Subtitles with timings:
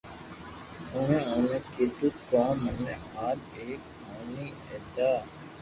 [0.93, 2.93] اونڻي اوني ڪيدو ڪو مني
[3.27, 5.09] آج ايڪ موٺي ايتا